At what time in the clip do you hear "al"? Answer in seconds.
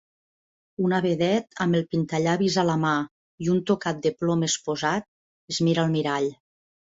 5.85-5.93